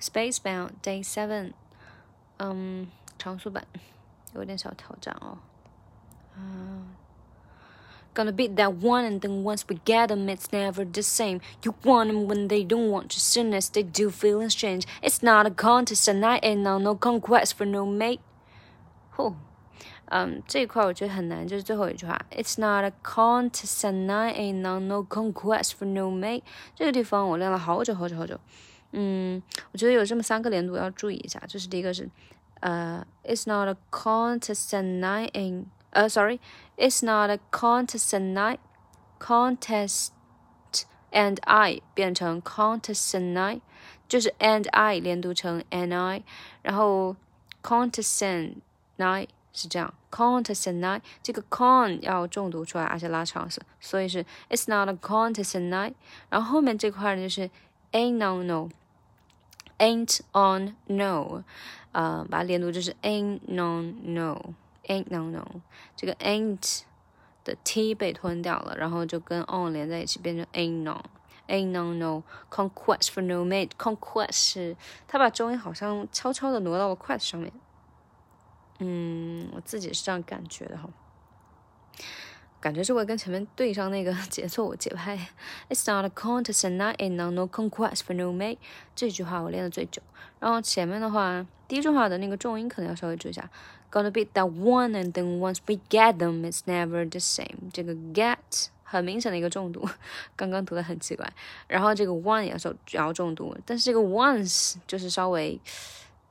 [0.00, 1.52] Spacebound Day Seven，
[2.38, 3.66] 嗯，长速版
[4.34, 5.38] 有点小挑战哦。
[6.36, 6.94] 嗯。
[8.14, 11.42] Gonna beat that one, and then once we get them, it's never the same.
[11.62, 14.86] You want them when they don't want you, soon as they do, feelings change.
[15.02, 18.20] It's not a contest, and I ain't on no conquest for no mate.
[19.14, 19.34] 呼，
[20.06, 26.42] 嗯，这一块我觉得很难，就是最后一句话，It's not a contest, and I ain't on no conquest for no mate。
[26.74, 28.40] 这个地方我练了好久好久好久。
[28.91, 32.09] 嗯，我觉得有这么三个连读要注意一下，就是第一个是，
[32.59, 40.09] 呃，It's not a contest, and I ain't 呃，sorry，it's not a contest and I，contest
[41.11, 43.61] and I 变成 contest and I，
[44.07, 46.23] 就是 and I 连读成 and I，
[46.61, 47.15] 然后
[47.61, 48.55] contest and
[48.97, 55.93] I 是这样，contest and I 这个 con 要重读出来，而且拉长声，所以是 it's not a contest and I，
[56.29, 57.49] 然后后面这块呢就是
[57.91, 58.41] ain't no
[59.81, 61.43] Ain't on no，
[61.91, 64.53] 呃，把它连读就是 ain't no no。
[64.87, 65.45] ain't no no，
[65.95, 66.81] 这个 ain't
[67.43, 71.01] 的 t 被吞掉了，然后就跟 on 连在一起，变成 ain't no。
[71.47, 77.51] ain't no no conquest for no mate conquest 是他把重音好像悄悄的挪到了 quest 上面，
[78.79, 80.89] 嗯，我自己是这样感觉的哈。
[82.61, 85.17] 感觉是会跟前面对上那个节奏，节拍。
[85.67, 88.59] It's not a contest and not a no no conquest for no mate。
[88.95, 90.01] 这句话我练的最久。
[90.39, 93.49] 然后前面的话，第一句话的那个重音可能要稍微注意一下。
[93.91, 97.71] Gonna beat that one and then once we get them, it's never the same。
[97.73, 98.37] 这个 get
[98.83, 99.89] 很明显的一个重读，
[100.35, 101.27] 刚刚读的很奇怪。
[101.67, 105.59] 然后这个 one 也是要重读，但是这个 once 就是稍微。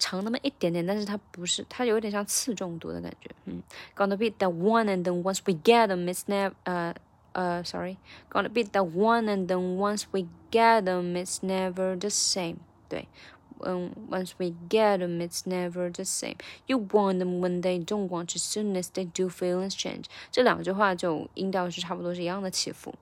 [0.00, 3.30] 长那么一点点，但是它不是，它有点像次重读的感觉。
[3.46, 3.62] 嗯，
[3.96, 6.94] gonna be that one and then once we get them, it's never 呃
[7.32, 12.56] 呃，sorry，gonna be that one and then once we get them, it's never the same。
[12.88, 13.08] 对，
[13.60, 16.36] 嗯，once we get them, it's never the same.
[16.66, 20.04] You want them when they don't want you, soon as they do, feelings change。
[20.30, 22.94] 这两句话就音调是差不多是一样的起伏。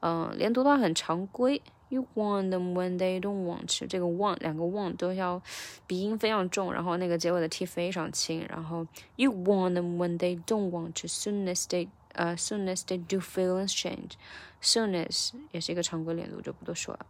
[0.00, 1.62] 嗯，连读的话很常规。
[1.88, 3.86] You want them when they don't want you。
[3.86, 5.40] 这个 want 两个 want 都要
[5.86, 8.44] 鼻音非常重，然后那个结尾的 t 非常轻。
[8.48, 8.86] 然后
[9.16, 11.08] You want them when they don't want you.
[11.08, 14.12] Soon as they 呃 soon as they do feelings change.
[14.62, 17.06] Soon as 也是一个常规连读，就不多说了。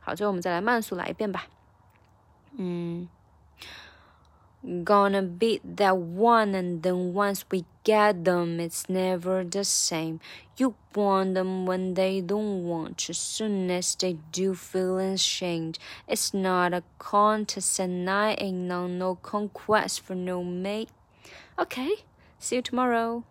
[0.00, 1.46] 好，最后我们再来慢速来一遍吧。
[2.57, 3.07] Mm.
[4.83, 10.19] Gonna beat that one, and then once we get them, it's never the same.
[10.57, 13.13] You want them when they don't want you.
[13.13, 15.79] Soon as they do, feeling ashamed.
[16.07, 20.89] It's not a contest, and I ain't on no conquest for no mate.
[21.57, 21.91] Okay,
[22.37, 23.23] see you tomorrow.